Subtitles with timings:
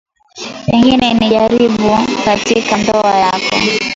[0.65, 3.55] Pengine ni jaribu katika ndoa yako.